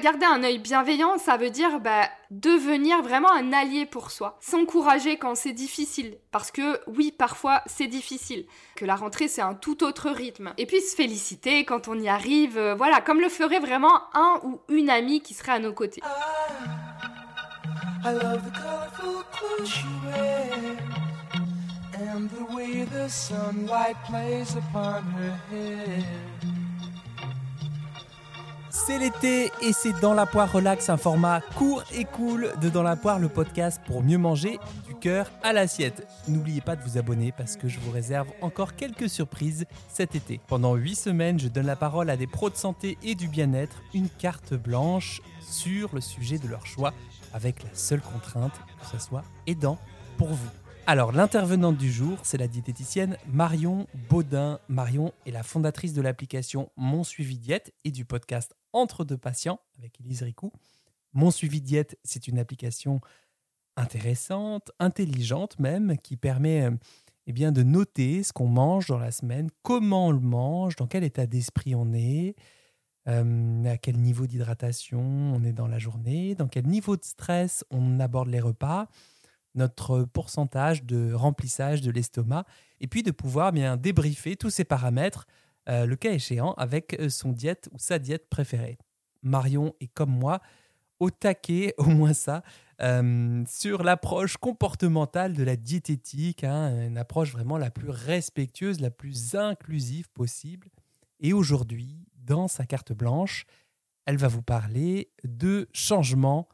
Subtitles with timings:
[0.00, 4.38] Garder un œil bienveillant, ça veut dire bah, devenir vraiment un allié pour soi.
[4.40, 6.18] S'encourager quand c'est difficile.
[6.30, 8.46] Parce que oui, parfois c'est difficile.
[8.76, 10.54] Que la rentrée c'est un tout autre rythme.
[10.56, 12.58] Et puis se féliciter quand on y arrive.
[12.58, 16.00] Euh, voilà, comme le ferait vraiment un ou une amie qui serait à nos côtés.
[28.70, 32.82] C'est l'été et c'est Dans la poire relax, un format court et cool de Dans
[32.82, 36.06] la poire, le podcast pour mieux manger du cœur à l'assiette.
[36.28, 40.40] N'oubliez pas de vous abonner parce que je vous réserve encore quelques surprises cet été.
[40.48, 43.76] Pendant 8 semaines, je donne la parole à des pros de santé et du bien-être,
[43.94, 46.92] une carte blanche sur le sujet de leur choix,
[47.32, 49.78] avec la seule contrainte que ce soit aidant
[50.18, 50.50] pour vous.
[50.90, 54.58] Alors, l'intervenante du jour, c'est la diététicienne Marion Baudin.
[54.70, 59.60] Marion est la fondatrice de l'application Mon Suivi Diète et du podcast Entre deux patients
[59.76, 60.50] avec Elise Ricou.
[61.12, 63.02] Mon Suivi Diète, c'est une application
[63.76, 66.70] intéressante, intelligente même, qui permet euh,
[67.26, 70.86] eh bien, de noter ce qu'on mange dans la semaine, comment on le mange, dans
[70.86, 72.34] quel état d'esprit on est,
[73.08, 77.62] euh, à quel niveau d'hydratation on est dans la journée, dans quel niveau de stress
[77.70, 78.88] on aborde les repas
[79.58, 82.44] notre pourcentage de remplissage de l'estomac,
[82.80, 85.26] et puis de pouvoir bien débriefer tous ces paramètres,
[85.68, 88.78] euh, le cas échéant, avec euh, son diète ou sa diète préférée.
[89.22, 90.40] Marion est comme moi
[91.00, 92.42] au taquet, au moins ça,
[92.80, 98.90] euh, sur l'approche comportementale de la diététique, hein, une approche vraiment la plus respectueuse, la
[98.90, 100.68] plus inclusive possible.
[101.20, 103.44] Et aujourd'hui, dans sa carte blanche,
[104.06, 106.48] elle va vous parler de changement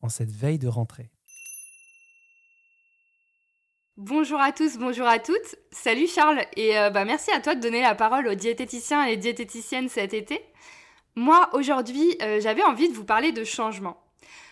[0.00, 1.10] en cette veille de rentrée.
[3.98, 5.56] Bonjour à tous, bonjour à toutes.
[5.70, 9.16] Salut Charles et euh, bah merci à toi de donner la parole aux diététiciens et
[9.16, 10.42] diététiciennes cet été.
[11.14, 13.96] Moi aujourd'hui euh, j'avais envie de vous parler de changement.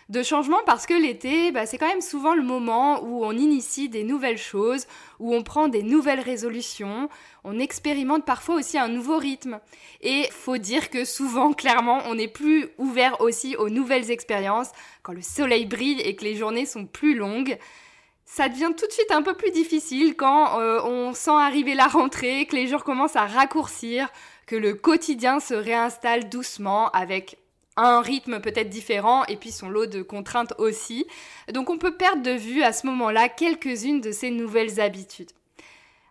[0.09, 3.87] De changement parce que l'été bah, c'est quand même souvent le moment où on initie
[3.87, 4.87] des nouvelles choses,
[5.19, 7.07] où on prend des nouvelles résolutions,
[7.43, 9.59] on expérimente parfois aussi un nouveau rythme.
[10.01, 14.71] Et faut dire que souvent clairement on est plus ouvert aussi aux nouvelles expériences
[15.03, 17.59] quand le soleil brille et que les journées sont plus longues
[18.25, 21.87] ça devient tout de suite un peu plus difficile quand euh, on sent arriver la
[21.87, 24.09] rentrée, que les jours commencent à raccourcir,
[24.47, 27.37] que le quotidien se réinstalle doucement avec
[27.77, 31.05] un rythme peut-être différent et puis son lot de contraintes aussi.
[31.53, 35.31] Donc on peut perdre de vue à ce moment-là quelques-unes de ces nouvelles habitudes.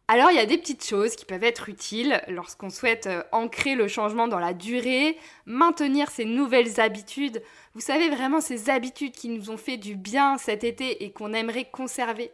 [0.06, 3.74] Alors il y a des petites choses qui peuvent être utiles lorsqu'on souhaite euh, ancrer
[3.74, 5.16] le changement dans la durée,
[5.46, 7.42] maintenir ces nouvelles habitudes,
[7.74, 11.32] vous savez vraiment ces habitudes qui nous ont fait du bien cet été et qu'on
[11.32, 12.30] aimerait conserver.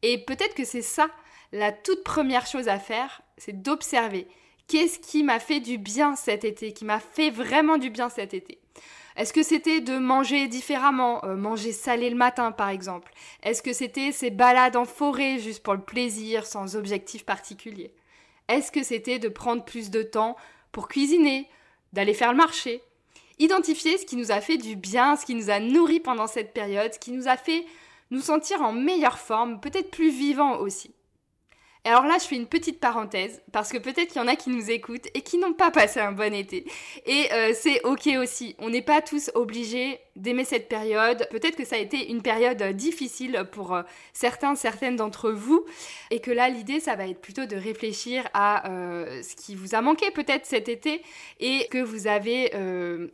[0.00, 1.10] Et peut-être que c'est ça
[1.52, 4.26] la toute première chose à faire, c'est d'observer
[4.66, 8.32] qu'est-ce qui m'a fait du bien cet été, qui m'a fait vraiment du bien cet
[8.32, 8.61] été?
[9.16, 13.12] Est-ce que c'était de manger différemment, euh, manger salé le matin par exemple?
[13.42, 17.94] Est-ce que c'était ces balades en forêt juste pour le plaisir, sans objectif particulier?
[18.48, 20.36] Est-ce que c'était de prendre plus de temps
[20.72, 21.48] pour cuisiner,
[21.92, 22.82] d'aller faire le marché?
[23.38, 26.52] Identifier ce qui nous a fait du bien, ce qui nous a nourri pendant cette
[26.52, 27.64] période, ce qui nous a fait
[28.10, 30.94] nous sentir en meilleure forme, peut-être plus vivants aussi.
[31.84, 34.36] Et alors là, je fais une petite parenthèse, parce que peut-être qu'il y en a
[34.36, 36.64] qui nous écoutent et qui n'ont pas passé un bon été.
[37.06, 38.54] Et euh, c'est ok aussi.
[38.60, 41.26] On n'est pas tous obligés d'aimer cette période.
[41.32, 43.82] Peut-être que ça a été une période difficile pour euh,
[44.12, 45.64] certains, certaines d'entre vous.
[46.12, 49.74] Et que là, l'idée, ça va être plutôt de réfléchir à euh, ce qui vous
[49.74, 51.02] a manqué peut-être cet été
[51.40, 52.52] et que vous avez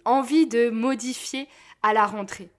[0.04, 1.48] envie de modifier
[1.82, 2.50] à la rentrée.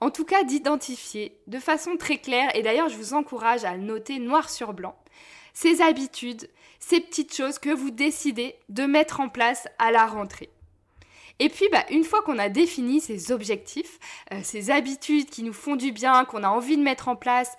[0.00, 3.82] En tout cas, d'identifier de façon très claire, et d'ailleurs je vous encourage à le
[3.82, 4.96] noter noir sur blanc,
[5.54, 6.50] ces habitudes,
[6.80, 10.50] ces petites choses que vous décidez de mettre en place à la rentrée.
[11.38, 13.98] Et puis, bah, une fois qu'on a défini ces objectifs,
[14.32, 17.56] euh, ces habitudes qui nous font du bien, qu'on a envie de mettre en place,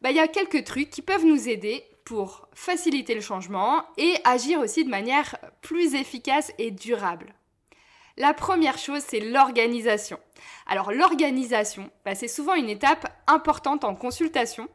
[0.00, 4.16] bah, il y a quelques trucs qui peuvent nous aider pour faciliter le changement et
[4.24, 7.34] agir aussi de manière plus efficace et durable.
[8.16, 10.18] La première chose, c'est l'organisation.
[10.66, 14.68] Alors l'organisation, bah, c'est souvent une étape importante en consultation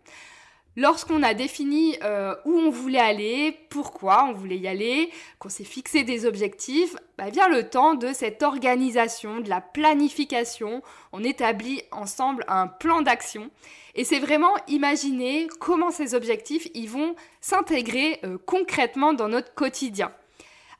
[0.77, 5.09] lorsqu'on a défini euh, où on voulait aller, pourquoi on voulait y aller,
[5.39, 10.81] qu'on s'est fixé des objectifs, bah vient le temps de cette organisation, de la planification.
[11.11, 13.49] On établit ensemble un plan d'action.
[13.95, 20.11] Et c'est vraiment imaginer comment ces objectifs ils vont s'intégrer euh, concrètement dans notre quotidien.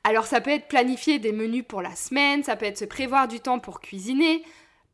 [0.04, 3.26] Alors ça peut être planifier des menus pour la semaine, ça peut être se prévoir
[3.26, 4.44] du temps pour cuisiner,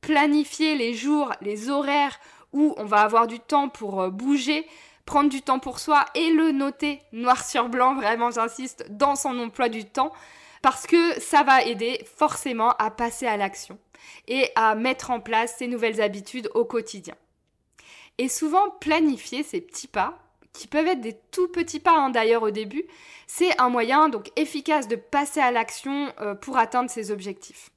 [0.01, 2.19] planifier les jours, les horaires
[2.55, 4.67] où on va avoir du temps pour euh, bouger,
[5.05, 9.39] prendre du temps pour soi et le noter noir sur blanc, vraiment j'insiste, dans son
[9.39, 10.13] emploi du temps.
[10.63, 13.79] parce que ça va aider forcément à passer à l'action
[14.29, 17.15] et à mettre en place ces nouvelles habitudes au quotidien.
[18.17, 20.19] Et souvent, planifier ces petits pas,
[20.55, 22.85] qui peuvent être des tout petits pas hein, d'ailleurs au début,
[23.27, 27.71] c'est un moyen donc efficace de passer à l'action euh, pour atteindre ses objectifs.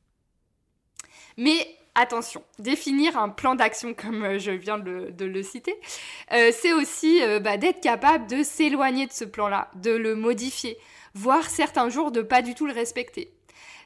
[1.35, 5.75] Mais attention, définir un plan d'action comme euh, je viens de le, citer,
[6.31, 10.77] euh, c'est aussi bah, d'être capable de s'éloigner de ce plan-là, de le modifier,
[11.13, 13.33] voire certains jours de pas du tout le respecter.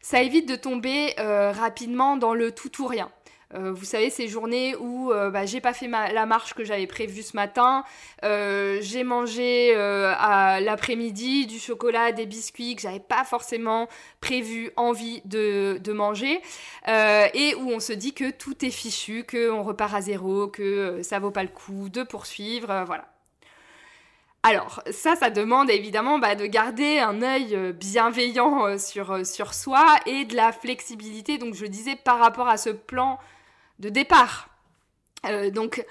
[0.01, 3.11] Ça évite de tomber rapidement dans le tout ou rien.
[3.53, 6.87] Euh, vous savez, ces journées où euh, bah, j'ai pas fait la marche que j'avais
[6.87, 7.83] prévue ce matin,
[8.23, 13.87] euh, j'ai mangé à l'après-midi du chocolat, des biscuits que j'avais pas forcément
[14.21, 16.41] prévu, envie de, de manger,
[16.87, 21.19] et où on se dit que tout est fichu, qu'on repart à zéro, que ça
[21.19, 23.07] vaut pas le coup de poursuivre, voilà.
[24.43, 30.25] Alors, ça, ça demande évidemment bah, de garder un œil bienveillant sur, sur soi et
[30.25, 33.19] de la flexibilité, donc je disais par rapport à ce plan
[33.81, 34.49] de départ.
[35.25, 35.85] Euh, donc,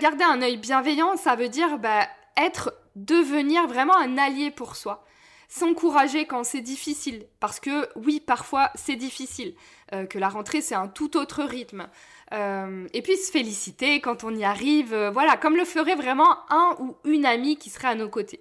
[0.00, 5.04] garder un œil bienveillant, ça veut dire bah, être, devenir vraiment un allié pour soi.
[5.48, 9.54] S'encourager quand c'est difficile, parce que oui, parfois c'est difficile,
[9.92, 11.88] euh, que la rentrée c'est un tout autre rythme.
[12.32, 16.76] Euh, et puis se féliciter quand on y arrive, voilà, comme le ferait vraiment un
[16.80, 18.40] ou une amie qui serait à nos côtés.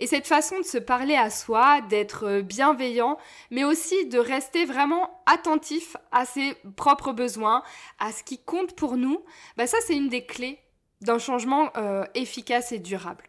[0.00, 3.18] Et cette façon de se parler à soi, d'être bienveillant,
[3.50, 7.62] mais aussi de rester vraiment attentif à ses propres besoins,
[7.98, 9.22] à ce qui compte pour nous,
[9.58, 10.58] bah ça c'est une des clés
[11.02, 13.24] d'un changement euh, efficace et durable.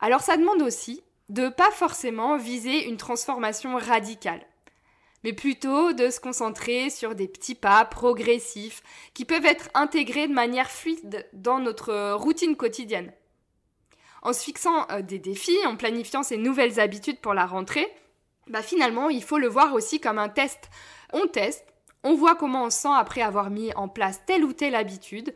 [0.00, 4.44] Alors ça demande aussi de pas forcément viser une transformation radicale,
[5.22, 8.82] mais plutôt de se concentrer sur des petits pas progressifs
[9.14, 13.12] qui peuvent être intégrés de manière fluide dans notre routine quotidienne.
[14.22, 17.86] En se fixant euh, des défis, en planifiant ses nouvelles habitudes pour la rentrée,
[18.48, 20.70] bah finalement, il faut le voir aussi comme un test.
[21.12, 21.64] On teste,
[22.04, 25.34] on voit comment on se sent après avoir mis en place telle ou telle habitude.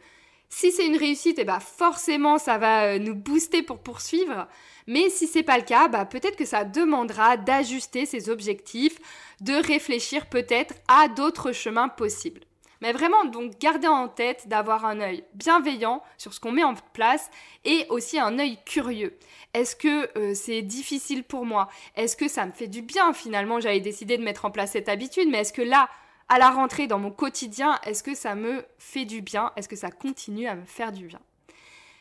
[0.48, 4.46] Si c'est une réussite, eh bah forcément ça va euh, nous booster pour poursuivre.
[4.86, 8.98] Mais si c'est pas le cas, bah peut-être que ça demandera d'ajuster ses objectifs,
[9.40, 12.45] de réfléchir peut-être à d'autres chemins possibles.
[12.80, 16.74] Mais vraiment, donc, garder en tête d'avoir un œil bienveillant sur ce qu'on met en
[16.92, 17.30] place
[17.64, 19.18] et aussi un œil curieux.
[19.54, 21.68] Est-ce que euh, c'est difficile pour moi?
[21.94, 23.60] Est-ce que ça me fait du bien finalement?
[23.60, 25.88] J'avais décidé de mettre en place cette habitude, mais est-ce que là,
[26.28, 29.52] à la rentrée, dans mon quotidien, est-ce que ça me fait du bien?
[29.56, 31.20] Est-ce que ça continue à me faire du bien?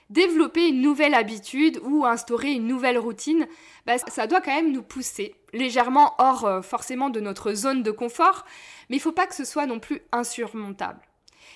[0.10, 3.48] Développer une nouvelle habitude ou instaurer une nouvelle routine,
[3.86, 7.92] bah, ça doit quand même nous pousser légèrement hors euh, forcément de notre zone de
[7.92, 8.46] confort,
[8.90, 11.00] mais il faut pas que ce soit non plus insurmontable.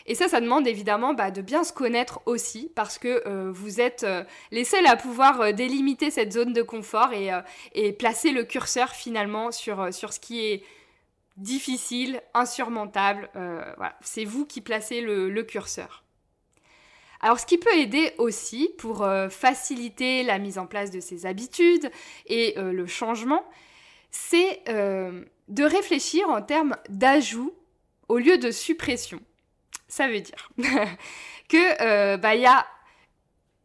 [0.06, 3.80] Et ça, ça demande évidemment bah, de bien se connaître aussi, parce que euh, vous
[3.80, 8.90] êtes euh, les seuls à pouvoir délimiter cette zone de confort et, placer le curseur
[8.90, 10.64] finalement sur, sur ce qui est
[11.38, 13.30] difficile, insurmontable.
[14.02, 16.04] C'est vous qui placez le curseur.
[17.22, 21.92] Alors ce qui peut aider aussi pour faciliter la mise en place de ces habitudes
[22.28, 23.44] et le changement,
[24.12, 27.54] c'est euh, de réfléchir en termes d'ajout
[28.08, 29.22] au lieu de suppression.
[29.88, 30.50] Ça veut dire
[31.50, 32.66] que euh, bah, y a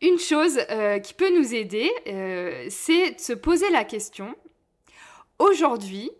[0.01, 1.91] une chose euh, qui peut nous aider,
[2.71, 4.35] c'est de se poser la question
[5.39, 6.11] aujourd'hui,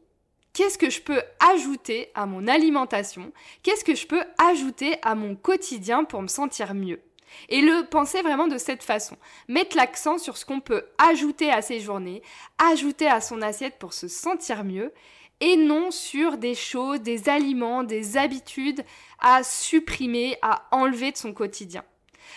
[0.55, 1.23] qu'est-ce que je peux
[1.53, 3.33] ajouter à mon alimentation?
[3.63, 7.01] Qu'est-ce que je peux ajouter à mon quotidien pour me sentir mieux?
[7.49, 9.17] Et le penser vraiment de cette façon.
[9.49, 12.23] Mettre l'accent sur ce qu'on peut ajouter à ses journées,
[12.59, 14.93] ajouter à son assiette pour se sentir mieux,
[15.41, 18.85] et non sur des choses, des aliments, des habitudes
[19.19, 21.85] à supprimer, à enlever de son quotidien.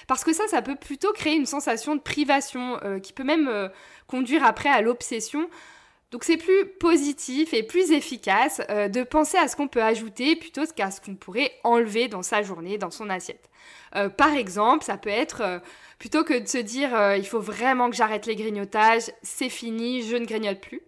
[0.07, 3.47] Parce que ça, ça peut plutôt créer une sensation de privation euh, qui peut même
[3.47, 3.69] euh,
[4.07, 5.49] conduire après à l'obsession.
[6.11, 10.37] Donc c'est plus positif et plus efficace euh, de penser à ce qu'on peut ajouter
[10.37, 13.49] plutôt qu'à ce qu'on pourrait enlever dans sa journée, dans son assiette.
[13.95, 15.59] Euh, par exemple, ça peut être, euh,
[15.99, 20.15] plutôt que de se dire il faut vraiment que j'arrête les grignotages, c'est fini, je
[20.15, 20.81] ne grignote plus,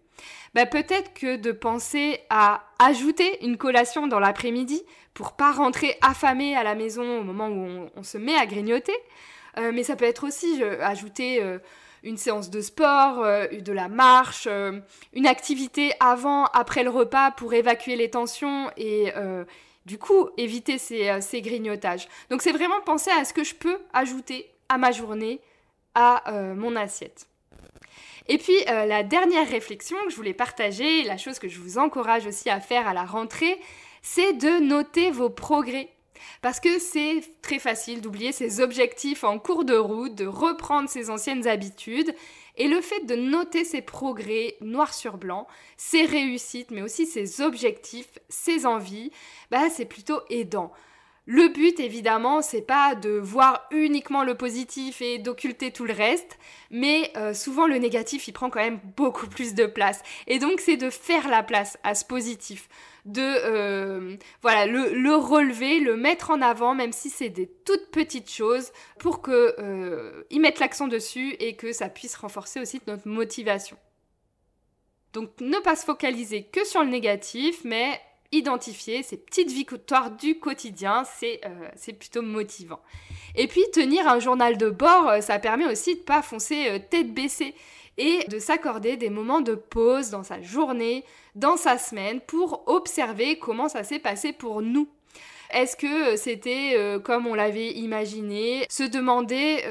[0.53, 4.83] bah, peut-être que de penser à ajouter une collation dans l'après-midi
[5.13, 8.95] pour pas rentrer affamé à la maison au moment où on, se met à grignoter.
[9.57, 11.41] mais ça peut être aussi ajouter
[12.03, 14.47] une séance de sport, de la marche,
[15.13, 19.11] une activité avant, après le repas pour évacuer les tensions et
[19.89, 22.07] du coup éviter euh, ces, grignotages.
[22.29, 25.41] Donc c'est vraiment penser à ce que je peux ajouter à ma journée,
[25.95, 27.27] à euh, mon assiette.
[28.27, 31.79] Et puis euh, la dernière réflexion que je voulais partager, la chose que je vous
[31.79, 33.59] encourage aussi à faire à la rentrée,
[34.03, 35.89] c'est de noter vos progrès.
[36.41, 41.09] Parce que c'est très facile d'oublier ses objectifs en cours de route, de reprendre ses
[41.09, 42.13] anciennes habitudes
[42.55, 45.47] Et le fait de noter ses progrès noir sur blanc,
[45.77, 49.11] ses réussites, mais aussi ses objectifs, ses envies,
[49.51, 50.71] bah, c'est plutôt aidant.
[51.31, 56.39] Le but, évidemment, c'est pas de voir uniquement le positif et d'occulter tout le reste,
[56.71, 60.01] mais euh, souvent le négatif, il prend quand même beaucoup plus de place.
[60.25, 62.67] Et donc, c'est de faire la place à ce positif,
[63.11, 68.29] de euh, voilà le, relever, le mettre en avant, même si c'est des toutes petites
[68.29, 73.77] choses, pour que euh, mettre l'accent dessus et que ça puisse renforcer aussi notre motivation.
[75.13, 77.99] Donc, ne pas se focaliser que sur le négatif, mais
[78.31, 82.79] identifier ces petites victoires du quotidien, euh, c'est plutôt motivant.
[83.35, 86.79] Et puis tenir un journal de bord, euh, ça permet aussi de pas foncer euh,
[86.79, 87.55] tête baissée
[87.97, 91.03] et de s'accorder des moments de pause dans sa journée,
[91.35, 94.87] dans sa semaine, pour observer comment ça s'est passé pour nous.
[95.51, 99.63] Est-ce que c'était comme on l'avait imaginé Se demander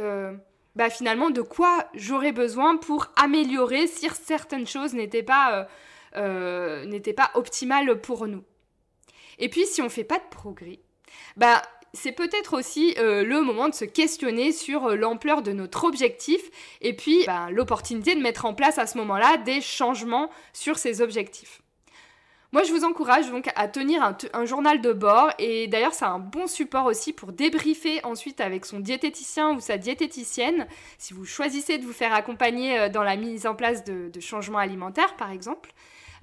[0.79, 5.67] bah, finalement de quoi j'aurais besoin pour améliorer si certaines choses n'étaient pas
[6.17, 8.45] euh, n'était pas optimale pour nous?
[9.39, 10.79] Et puis si on fait pas de progrès,
[11.37, 15.85] bah c'est peut-être aussi euh, le moment de se questionner sur euh, l'ampleur de notre
[15.85, 16.41] objectif
[16.81, 21.01] et puis bah, l'opportunité de mettre en place à ce moment-là des changements sur ces
[21.01, 21.63] objectifs.
[22.53, 26.19] Moi, je vous encourage donc à tenir un, journal de bord et d'ailleurs, c'est un
[26.19, 30.67] bon support aussi pour débriefer ensuite avec son diététicien ou sa diététicienne
[30.97, 35.15] si vous choisissez de vous faire accompagner dans la mise en place de changements alimentaires,
[35.17, 35.75] par exemple.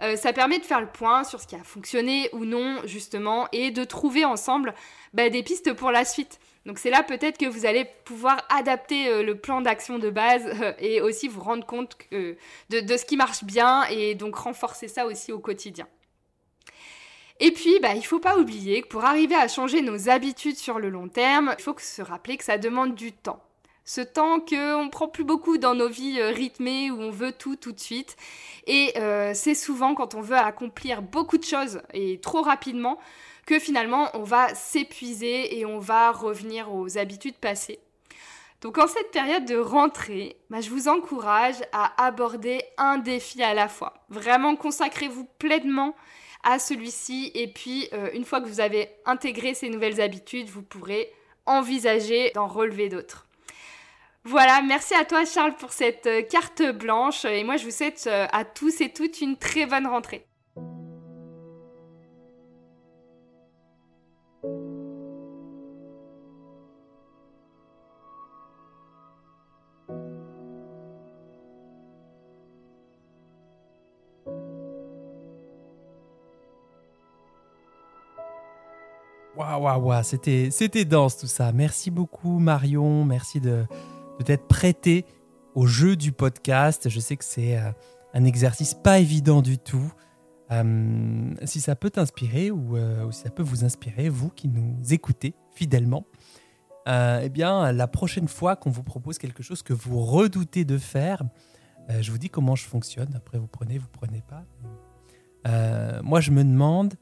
[0.01, 3.47] Euh, ça permet de faire le point sur ce qui a fonctionné ou non, justement,
[3.51, 4.73] et de trouver ensemble
[5.13, 6.39] bah, des pistes pour la suite.
[6.65, 10.45] Donc c'est là peut-être que vous allez pouvoir adapter euh, le plan d'action de base
[10.61, 12.35] euh, et aussi vous rendre compte de,
[12.71, 15.87] ce qui marche bien et donc renforcer ça aussi au quotidien.
[17.39, 20.55] Et puis, bah, il ne faut pas oublier que pour arriver à changer nos habitudes
[20.55, 23.41] sur le long terme, il faut se rappeler que ça demande du temps
[23.85, 27.55] ce temps qu'on prend plus beaucoup dans nos vies euh, rythmées où on veut tout
[27.55, 28.17] tout de suite.
[28.65, 32.99] Et euh, c'est souvent quand on veut accomplir beaucoup de choses et trop rapidement
[33.45, 37.79] que finalement on va s'épuiser et on va revenir aux habitudes passées.
[38.61, 43.53] Donc en cette période de rentrée, bah, je vous encourage à aborder un défi à
[43.53, 43.93] la fois.
[44.09, 45.95] Vraiment consacrez-vous pleinement
[46.43, 50.63] à celui-ci et puis euh, une fois que vous avez intégré ces nouvelles habitudes, vous
[50.63, 51.11] pourrez
[51.45, 53.27] envisager d'en relever d'autres.
[54.27, 58.05] Voilà, merci à toi Charles pour cette euh, carte blanche et moi je vous souhaite
[58.07, 60.25] euh, à tous et toutes une très bonne rentrée.
[79.35, 81.51] Waouh, waouh, waouh, c'était, c'était dense tout ça.
[81.51, 83.65] Merci beaucoup Marion, merci de,
[84.19, 85.05] de t'être prêté
[85.55, 86.89] au jeu du podcast.
[86.89, 87.71] Je sais que c'est euh,
[88.13, 89.91] un exercice pas évident du tout.
[90.51, 94.77] Euh, si ça peut t'inspirer euh, ou, si ça peut vous inspirer, vous qui nous
[94.91, 96.05] écoutez fidèlement,
[96.87, 101.23] eh bien, la prochaine fois qu'on vous propose quelque chose que vous redoutez de faire,
[101.99, 103.11] je vous dis comment je fonctionne.
[103.15, 104.43] Après, vous prenez, vous prenez pas.
[106.03, 106.93] moi, je me demande,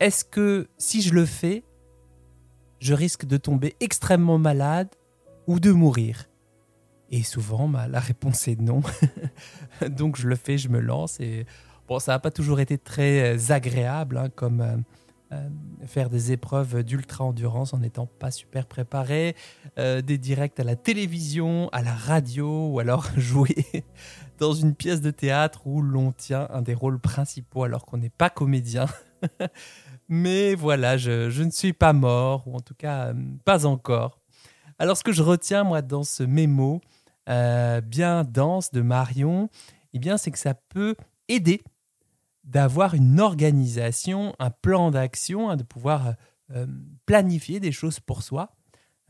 [0.00, 1.62] est-ce que si je le fais,
[2.80, 4.88] je risque de tomber extrêmement malade
[5.46, 6.27] ou de mourir?
[7.10, 8.82] Et souvent, bah, la réponse est non.
[9.88, 11.20] Donc je le fais, je me lance.
[11.20, 11.46] Et
[11.88, 14.76] bon, ça n'a pas toujours été très euh, agréable, hein, comme euh,
[15.32, 15.48] euh,
[15.86, 19.36] faire des épreuves d'ultra-endurance en n'étant pas super préparé,
[19.76, 23.84] des directs à la télévision, à la radio, ou alors jouer
[24.38, 28.10] dans une pièce de théâtre où l'on tient un des rôles principaux alors qu'on n'est
[28.10, 28.86] pas comédien.
[30.08, 33.12] Mais voilà, je, je, ne suis pas mort, ou en tout cas
[33.44, 34.18] pas encore.
[34.78, 36.80] Alors ce que je retiens, moi, dans ce mémo,
[37.28, 39.50] euh, bien dense de Marion,
[39.92, 40.96] eh bien, c'est que ça peut
[41.28, 41.62] aider
[42.44, 46.14] d'avoir une organisation, un plan d'action, hein, de pouvoir
[46.54, 46.66] euh,
[47.04, 48.56] planifier des choses pour soi.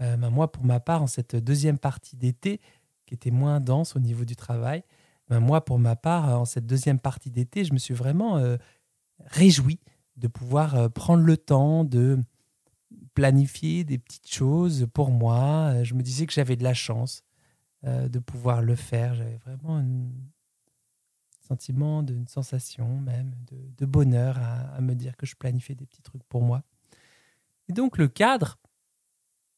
[0.01, 2.61] Euh, ben, moi, pour ma part, en cette deuxième partie d'été,
[3.07, 4.83] qui était moins dense au niveau du travail,
[5.29, 8.43] ben, moi, pour ma part, en cette deuxième partie d'été, je me suis vraiment
[9.27, 9.79] réjoui
[10.17, 12.19] de pouvoir prendre le temps de
[13.15, 15.85] planifier des petites choses pour moi.
[15.85, 17.23] Je me disais que j'avais de la chance
[17.85, 19.15] euh, de pouvoir le faire.
[19.15, 20.09] J'avais vraiment un
[21.41, 23.35] sentiment, une sensation même
[23.79, 26.63] de, bonheur à, me dire que je planifiais des petits trucs pour moi.
[27.69, 28.59] Et donc le cadre,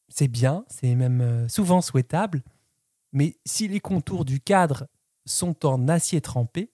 [0.07, 2.43] c'est bien, c'est même euh, souvent souhaitable,
[3.11, 4.87] mais si les contours du cadre
[5.25, 6.71] sont en acier trempé,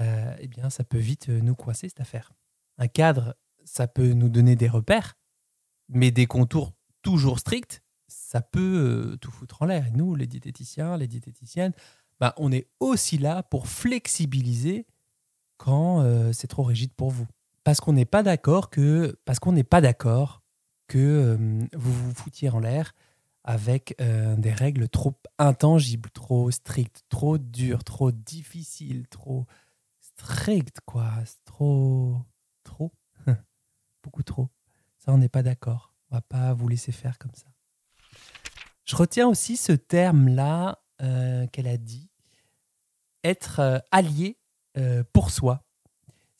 [0.00, 2.32] euh, eh bien ça peut vite nous coincer cette affaire.
[2.78, 5.18] Un cadre, ça peut nous donner des repères,
[5.88, 9.86] mais des contours toujours stricts, ça peut euh, tout foutre en l'air.
[9.86, 11.72] Et nous, les diététiciens, les diététiciennes,
[12.20, 14.86] bah, on est aussi là pour flexibiliser
[15.56, 17.26] quand euh, c'est trop rigide pour vous.
[17.64, 20.42] Parce qu'on n'est pas d'accord que, parce qu'on n'est pas d'accord
[20.88, 22.94] que euh, vous vous foutiez en l'air
[23.44, 29.46] avec des règles trop intangibles, trop strictes, trop dures, trop difficiles, trop
[30.00, 31.10] strictes, quoi.
[31.44, 32.22] Trop,
[32.62, 32.92] trop,
[34.04, 34.48] beaucoup trop.
[34.98, 35.92] Ça, on n'est pas d'accord.
[36.10, 37.51] On va pas vous laisser faire comme ça.
[38.84, 40.78] Je retiens aussi ce terme-là
[41.52, 42.08] qu'elle a dit,
[43.24, 44.38] être allié
[45.12, 45.64] pour soi.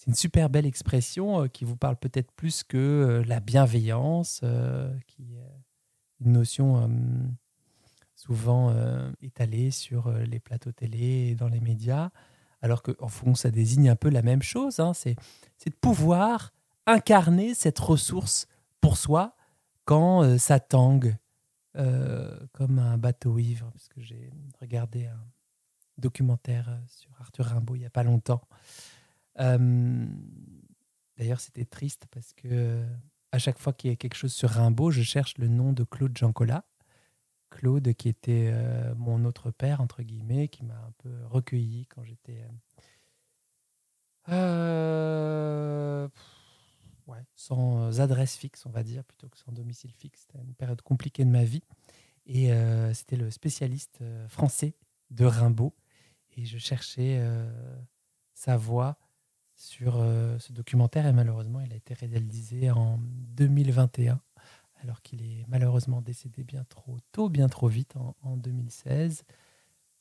[0.03, 4.41] C'est une super belle expression euh, qui vous parle peut-être plus que euh, la bienveillance,
[4.43, 6.91] euh, qui est une notion
[8.17, 8.73] souvent
[9.21, 12.11] étalée sur les plateaux télé et dans les médias,
[12.61, 14.79] alors qu'en fond, ça désigne un peu la même chose.
[14.79, 14.93] Hein.
[14.95, 15.17] c'est,
[15.67, 16.53] de pouvoir
[16.87, 18.47] incarner cette ressource
[18.81, 19.37] pour soi
[19.85, 21.17] quand ça tangue,
[21.75, 25.25] comme un bateau ivre, parce que j'ai regardé un
[25.99, 28.43] documentaire sur Arthur Rimbaud il n'y a pas longtemps.
[29.37, 32.85] D'ailleurs, c'était triste parce que
[33.31, 35.85] à chaque fois qu'il y a quelque chose sur Rimbaud, je cherche le nom de
[35.85, 36.65] Claude Jancola.
[37.51, 38.53] Claude, qui était
[38.97, 42.45] mon autre père, entre guillemets, qui m'a un peu recueilli quand j'étais.
[44.29, 46.09] Euh,
[47.35, 50.23] sans adresse fixe, on va dire, plutôt que sans domicile fixe.
[50.27, 51.63] C'était une période compliquée de ma vie.
[52.27, 52.51] Et
[52.95, 54.75] c'était le spécialiste français
[55.11, 55.75] de Rimbaud.
[56.37, 57.21] Et je cherchais
[58.35, 58.97] sa voix
[59.63, 62.99] sur euh, ce documentaire et malheureusement il a été réalisé en
[63.37, 64.21] 2021
[64.83, 69.23] alors qu'il est malheureusement décédé bien trop tôt, bien trop vite en, 2016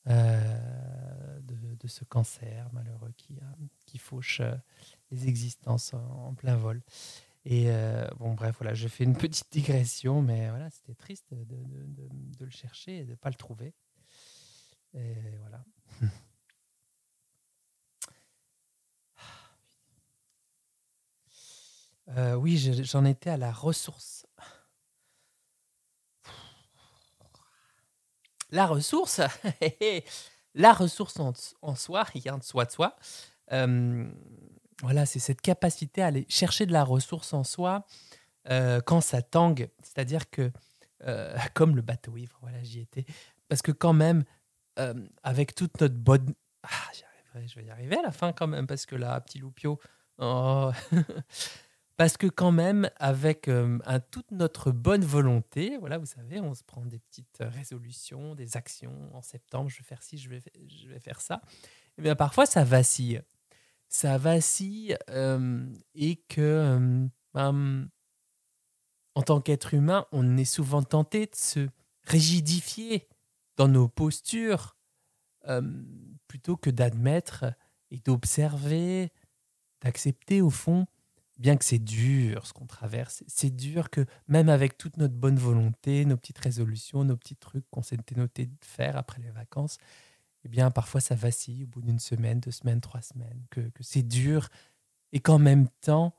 [0.08, 3.40] euh, de, ce cancer malheureux qui,
[3.86, 4.54] qui fauche euh,
[5.10, 6.80] les existences en, plein vol.
[7.44, 7.68] Et
[8.20, 12.98] bon, bref, voilà, je fais une petite digression, mais voilà, c'était triste de, le chercher
[12.98, 13.74] et de ne pas le trouver.
[14.94, 15.64] Et voilà.
[22.16, 24.26] Euh, oui, j'en étais à la ressource.
[28.52, 29.20] La ressource,
[30.54, 32.96] la ressource en, soi, rien de soi de soi.
[33.50, 34.08] Euh,
[34.82, 37.86] voilà, c'est cette capacité à aller chercher de la ressource en soi
[38.50, 39.70] euh, quand ça tangue.
[39.82, 40.52] C'est-à-dire que,
[41.54, 43.06] comme le bateau ivre, voilà, j'y étais.
[43.48, 44.24] Parce que quand même,
[45.22, 46.34] avec toute notre bonne...
[46.62, 46.68] Ah,
[47.46, 49.80] je vais y arriver à la fin quand même, parce que là, petit loupio...
[50.18, 50.70] Oh.
[51.96, 53.78] Parce que quand même, avec euh,
[54.10, 59.14] toute notre bonne volonté, voilà, vous savez, on se prend des petites résolutions, des actions.
[59.14, 61.42] En septembre, je vais faire ci, je vais, je vais faire ça.
[61.44, 61.48] Et
[61.98, 63.22] eh bien parfois, ça vacille.
[63.88, 67.88] Ça vacille euh, et que, euh, ben,
[69.14, 71.68] en tant qu'être humain, on est souvent tenté de se
[72.04, 73.06] rigidifier
[73.56, 74.76] dans nos postures
[76.28, 77.44] plutôt que d'admettre
[77.90, 79.12] et d'observer,
[79.82, 80.86] d'accepter au fond
[81.38, 85.38] bien que c'est dur ce qu'on traverse, c'est dur que même avec toute notre bonne
[85.38, 89.78] volonté, nos petites résolutions, nos petits trucs qu'on s'était noté de faire après les vacances,
[90.44, 94.02] eh bien parfois ça vacille au bout d'une semaine, deux semaines, trois semaines, que, c'est
[94.02, 94.48] dur
[95.12, 96.14] et qu'en même temps,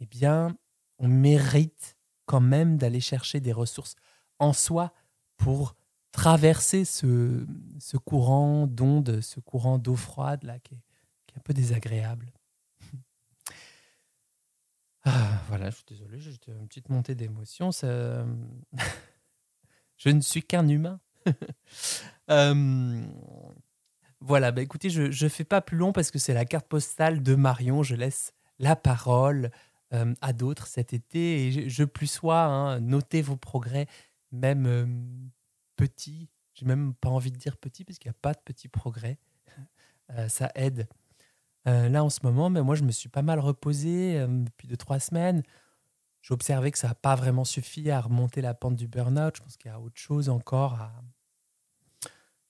[0.00, 0.56] eh bien
[0.98, 1.96] on mérite
[2.26, 3.96] quand même d'aller chercher des ressources
[4.38, 4.92] en soi
[5.36, 5.76] pour
[6.12, 7.46] traverser ce,
[7.78, 12.32] ce courant d'onde, ce courant d'eau froide là qui est un peu désagréable.
[15.08, 17.70] Ah, voilà, je suis désolé, j'ai une petite montée d'émotion.
[17.70, 18.26] Ça...
[19.96, 20.98] je ne suis qu'un humain.
[24.20, 27.22] voilà, bah écoutez, je ne fais pas plus long parce que c'est la carte postale
[27.22, 27.84] de Marion.
[27.84, 29.52] Je laisse la parole
[29.92, 33.86] à d'autres cet été et je, plus sois, hein, notez vos progrès,
[34.32, 35.30] même
[35.76, 36.28] petits.
[36.54, 39.18] J'ai même pas envie de dire petits parce qu'il n'y a pas de petits progrès.
[40.12, 40.86] Euh, ça aide
[41.66, 44.68] euh, là, en ce moment, mais moi, je me suis pas mal reposé euh, depuis
[44.68, 45.42] deux, trois semaines.
[46.22, 49.36] J'ai observé que ça n'a pas vraiment suffi à remonter la pente du burn-out.
[49.36, 50.92] Je pense qu'il y a autre chose encore à...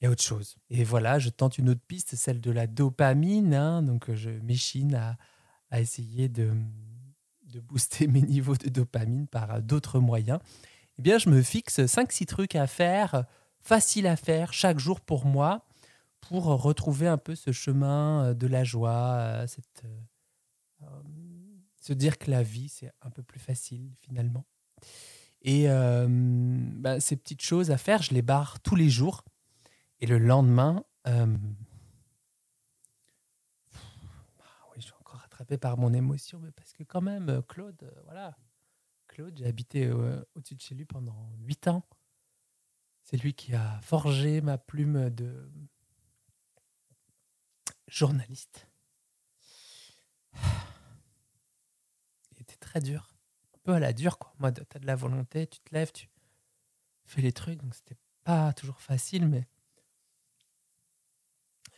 [0.00, 0.56] Il y a autre chose.
[0.68, 3.54] Et voilà, je tente une autre piste, celle de la dopamine.
[3.54, 3.82] Hein.
[3.82, 5.16] donc, je m'échine à,
[5.70, 6.52] à, essayer de,
[7.44, 10.38] de booster mes niveaux de dopamine par d'autres moyens.
[10.98, 13.24] Eh bien, je me fixe 5-6 trucs à faire,
[13.60, 15.65] faciles à faire chaque jour pour moi
[16.28, 19.46] pour retrouver un peu ce chemin euh, de la joie, euh,
[20.82, 20.86] euh,
[21.80, 24.44] se dire que la vie, c'est un peu plus facile finalement.
[25.42, 29.22] Et bah, ces petites choses à faire, je les barre tous les jours.
[30.00, 31.12] Et le lendemain, oui,
[34.76, 38.36] je suis encore rattrapé par mon émotion, mais parce que quand même, Claude, voilà,
[39.06, 39.88] Claude, j'ai habité
[40.34, 41.84] au-dessus de chez lui pendant huit ans.
[43.04, 45.48] C'est lui qui a forgé ma plume de,
[47.88, 48.68] journaliste.
[52.32, 53.08] Il était très dur.
[53.54, 54.34] Un peu à la dure, quoi.
[54.38, 56.08] Moi, t'as de la volonté, tu te lèves, tu
[57.04, 59.46] fais les trucs, donc c'était pas toujours facile, mais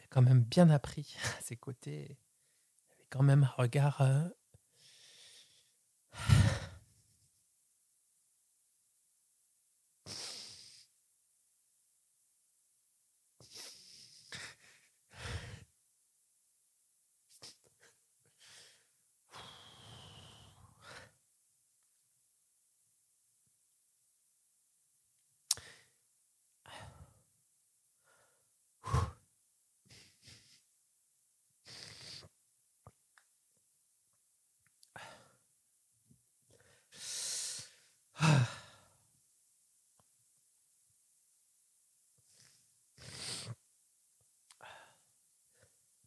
[0.01, 2.19] j'ai quand même bien appris à ses côtés.
[3.01, 4.01] Il quand même un regard.
[4.03, 4.29] euh,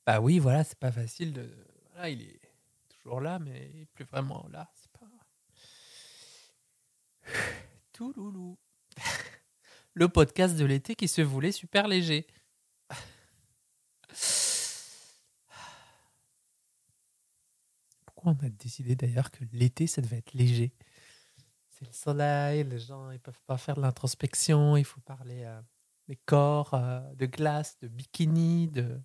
[0.06, 1.48] Bah oui, voilà, c'est pas facile de.
[1.94, 2.42] Voilà, il est
[2.90, 4.72] toujours là, mais plus vraiment là.
[4.76, 5.06] C'est pas.
[7.94, 8.58] Tout loulou.
[9.94, 12.26] Le podcast de l'été qui se voulait super léger.
[18.06, 20.74] Pourquoi on a décidé d'ailleurs que l'été, ça devait être léger?
[21.70, 25.62] C'est le soleil, les gens ils peuvent pas faire de l'introspection, il faut parler euh,
[26.08, 29.00] des corps, euh, de glace, de bikini, de.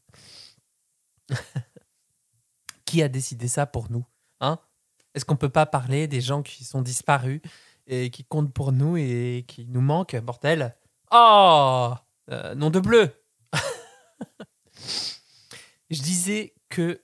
[2.85, 4.05] qui a décidé ça pour nous
[4.41, 4.59] hein?
[5.15, 7.41] Est-ce qu'on peut pas parler des gens qui sont disparus
[7.87, 10.77] et qui comptent pour nous et qui nous manquent Bordel
[11.11, 11.95] Oh!
[12.31, 13.11] Euh, Nom de bleu!
[15.91, 17.01] Je disais que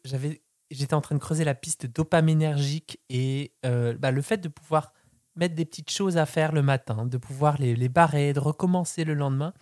[0.70, 4.92] j'étais en train de creuser la piste dopaminergique et euh, bah, le fait de pouvoir
[5.36, 9.14] mettre des petites choses à faire le matin, de pouvoir les, barrer, de recommencer le
[9.14, 9.54] lendemain,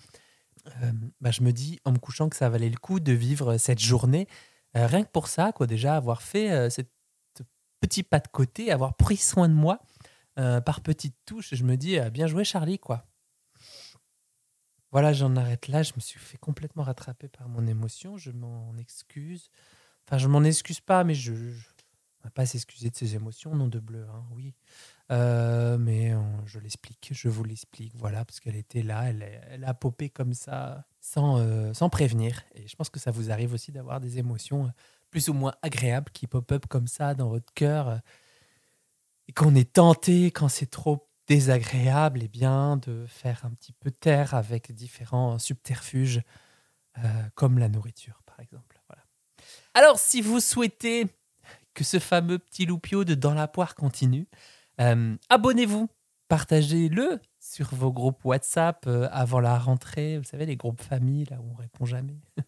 [0.66, 3.58] euh, bah, je me dis en me couchant que ça valait le coup de vivre
[3.58, 4.26] cette journée
[4.74, 6.82] rien que pour ça, quoi, déjà avoir fait euh, ce
[7.80, 9.80] petit pas de côté, avoir pris soin de moi
[10.38, 13.04] euh, par petites touches, je me dis euh, bien joué Charlie, quoi.
[14.92, 15.82] Voilà, j'en arrête là.
[15.82, 18.16] Je me suis fait complètement rattraper par mon émotion.
[18.16, 19.50] Je m'en excuse.
[20.06, 21.32] Enfin, je m'en excuse pas, mais je...
[22.20, 24.54] on va pas s'excuser de ses émotions, non de bleu, hein, oui.
[25.10, 29.64] Euh, mais euh, je l'explique, je vous l'explique, voilà, parce qu'elle était là, elle, elle
[29.64, 32.42] a popé comme ça, sans, euh, sans prévenir.
[32.54, 34.70] Et je pense que ça vous arrive aussi d'avoir des émotions
[35.10, 38.00] plus ou moins agréables qui pop-up comme ça dans votre cœur.
[39.28, 43.90] et qu'on est tenté, quand c'est trop désagréable, et bien de faire un petit peu
[43.90, 46.22] taire avec différents subterfuges,
[47.34, 48.80] comme la nourriture, par exemple.
[48.88, 49.04] Voilà.
[49.74, 51.06] Alors, si vous souhaitez
[51.74, 54.28] que ce fameux petit loupio de Dans la poire continue,
[54.80, 55.88] euh, abonnez-vous,
[56.28, 60.18] partagez-le sur vos groupes WhatsApp euh, avant la rentrée.
[60.18, 62.20] Vous savez, les groupes famille, là où on répond jamais.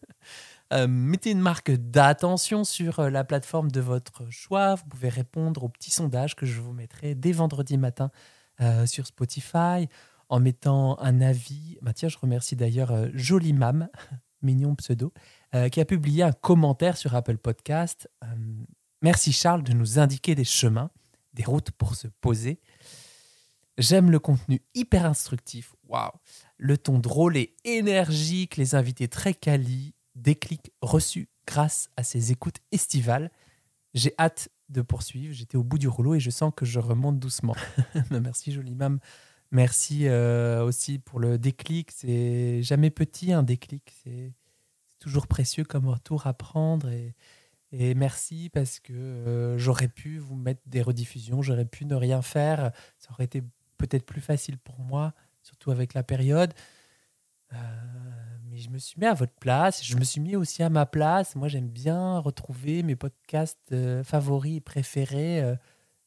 [0.72, 4.76] Euh, mettez une marque d'attention sur la plateforme de votre choix.
[4.76, 8.10] Vous pouvez répondre au petit sondage que je vous mettrai dès vendredi matin
[8.86, 9.90] sur Spotify
[10.30, 11.76] en mettant un avis.
[11.82, 13.90] Bah, tiens, je remercie d'ailleurs Jolie Mam,
[14.40, 15.12] mignon pseudo,
[15.70, 18.08] qui a publié un commentaire sur Apple Podcast.
[19.02, 20.90] Merci Charles de nous indiquer des chemins,
[21.34, 22.60] des routes pour se poser.
[23.76, 25.74] J'aime le contenu hyper instructif.
[25.88, 26.12] Waouh
[26.56, 32.30] Le ton drôle et énergique, les invités très quali, des clics reçus grâce à ces
[32.30, 33.32] écoutes estivales.
[33.92, 35.34] J'ai hâte de poursuivre.
[35.34, 37.56] J'étais au bout du rouleau et je sens que je remonte doucement.
[38.10, 39.00] Merci, jolie mam.
[39.50, 41.90] Merci euh, aussi pour le déclic.
[41.90, 43.92] C'est jamais petit un déclic.
[44.04, 44.32] C'est
[45.00, 46.88] toujours précieux comme retour à prendre.
[47.72, 52.20] Et merci parce que euh, j'aurais pu vous mettre des rediffusions, j'aurais pu ne rien
[52.20, 52.70] faire.
[52.98, 53.42] Ça aurait été
[53.78, 56.52] peut-être plus facile pour moi, surtout avec la période.
[57.54, 57.56] Euh,
[58.50, 60.84] mais je me suis mis à votre place, je me suis mis aussi à ma
[60.84, 61.34] place.
[61.34, 65.42] Moi, j'aime bien retrouver mes podcasts euh, favoris et préférés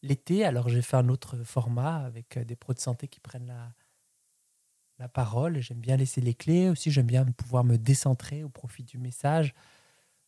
[0.04, 0.46] l'été.
[0.46, 3.74] Alors, j'ai fait un autre format avec des pros de santé qui prennent la,
[5.00, 5.60] la parole.
[5.62, 6.70] J'aime bien laisser les clés.
[6.70, 9.56] Aussi, j'aime bien pouvoir me décentrer au profit du message.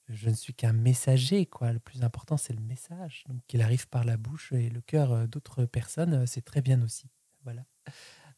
[0.10, 1.74] Je ne suis qu'un messager, quoi.
[1.74, 3.24] Le plus important, c'est le message.
[3.28, 6.62] Donc, qu'il arrive par la bouche et le cœur euh, d'autres personnes, euh, c'est très
[6.62, 7.10] bien aussi.
[7.44, 7.66] Voilà.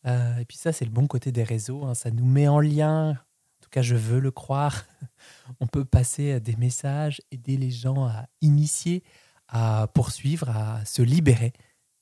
[0.08, 1.86] Euh, et puis ça, c'est le bon côté des réseaux.
[1.86, 1.94] hein.
[1.94, 3.12] Ça nous met en lien.
[3.12, 4.86] En tout cas, je veux le croire.
[5.60, 9.04] On peut passer des messages, aider les gens à initier,
[9.48, 11.54] à poursuivre, à se libérer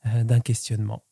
[0.06, 1.04] d'un questionnement.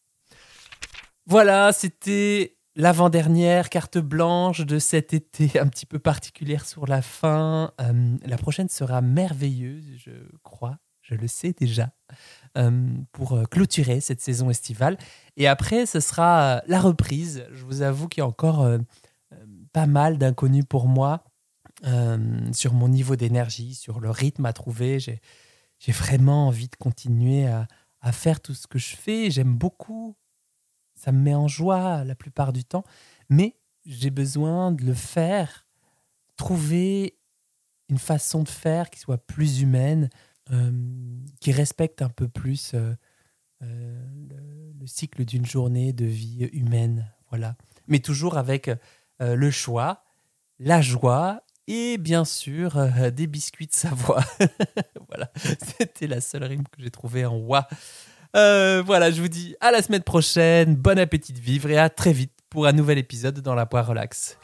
[1.26, 7.72] Voilà, c'était l'avant-dernière carte blanche de cet été un petit peu particulière sur la fin.
[7.82, 10.12] Euh, la prochaine sera merveilleuse, je
[10.44, 11.92] crois, je le sais déjà,
[12.58, 14.98] euh, pour euh, clôturer cette saison estivale.
[15.38, 17.46] Et après, ce sera la reprise.
[17.52, 18.68] Je vous avoue qu'il y a encore
[19.74, 21.24] pas mal d'inconnus pour moi.
[22.54, 25.00] sur mon niveau d'énergie, sur le rythme à trouver.
[25.00, 25.22] J'ai,
[25.90, 29.30] vraiment envie de continuer à faire tout ce que je fais.
[29.30, 30.16] J'aime beaucoup.
[31.06, 32.84] Ça me met en joie la plupart du temps.
[33.30, 35.68] Mais j'ai besoin de le faire,
[36.36, 37.20] trouver
[37.90, 40.10] une façon de faire qui soit plus humaine,
[40.52, 40.72] euh,
[41.42, 42.96] qui respecte un peu plus euh,
[43.62, 47.14] euh, le, le cycle d'une journée de vie humaine.
[47.30, 47.56] Voilà.
[47.88, 48.72] Mais toujours avec
[49.20, 50.06] le choix,
[50.58, 54.24] la joie et bien sûr des biscuits de Savoie.
[55.08, 55.32] voilà,
[55.78, 57.68] c'était la seule rime que j'ai trouvée en wa.
[58.36, 61.90] Euh, voilà, je vous dis à la semaine prochaine, bon appétit de vivre et à
[61.90, 64.38] très vite pour un nouvel épisode dans la poire relax.